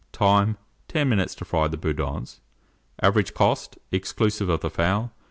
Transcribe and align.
Time. 0.13 0.57
10 0.87 1.07
minutes 1.07 1.35
to 1.35 1.45
fry 1.45 1.67
the 1.67 1.77
boudins. 1.77 2.39
Average 3.03 3.35
cost, 3.35 3.77
exclusive 3.91 4.49
of 4.49 4.61
the 4.61 4.71
fowl, 4.71 5.11
1s. 5.15 5.19